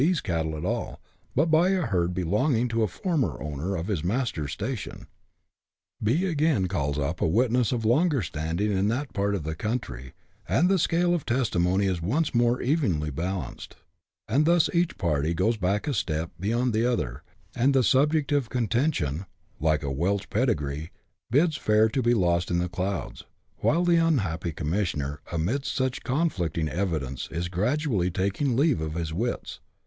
's 0.01 0.19
cattle 0.19 0.57
at 0.57 0.65
all, 0.65 0.99
but 1.35 1.51
by 1.51 1.69
a 1.69 1.81
herd 1.83 2.11
belonging 2.11 2.67
to 2.67 2.81
a 2.81 2.87
former 2.87 3.39
owner 3.39 3.75
of 3.75 3.85
his 3.85 4.03
master's 4.03 4.51
station. 4.51 5.05
B. 6.01 6.25
again 6.25 6.67
calls 6.67 6.97
up 6.97 7.21
a 7.21 7.27
witness 7.27 7.71
of 7.71 7.85
longer 7.85 8.23
standing 8.23 8.71
in 8.71 8.87
that 8.87 9.13
part 9.13 9.35
of 9.35 9.43
the 9.43 9.53
country, 9.53 10.13
and 10.49 10.69
the 10.69 10.79
scale 10.79 11.13
of 11.13 11.23
testimony 11.23 11.85
is 11.85 12.01
once 12.01 12.33
more 12.33 12.63
evenly 12.63 13.11
balanced; 13.11 13.75
and 14.27 14.47
thus 14.47 14.71
each 14.73 14.97
party 14.97 15.35
goes 15.35 15.55
back 15.55 15.87
a 15.87 15.93
step 15.93 16.31
beyond 16.39 16.73
the 16.73 16.83
other, 16.83 17.21
and 17.53 17.75
the 17.75 17.83
subject 17.83 18.31
of 18.31 18.49
contention, 18.49 19.27
like 19.59 19.83
a 19.83 19.91
Welsh 19.91 20.27
pedigree, 20.31 20.89
bids 21.29 21.57
fair 21.57 21.87
to 21.89 22.01
be 22.01 22.15
lost 22.15 22.49
in 22.49 22.57
the 22.57 22.67
clouds, 22.67 23.23
while 23.59 23.83
the 23.85 23.97
unhappy 23.97 24.51
commissioner, 24.51 25.21
amidst 25.31 25.71
such 25.75 26.01
conflicting 26.03 26.67
evidence, 26.67 27.27
is 27.29 27.49
gradually 27.49 28.09
taking 28.09 28.57
leave 28.57 28.81
of 28.81 28.95
his 28.95 29.13
wits. 29.13 29.59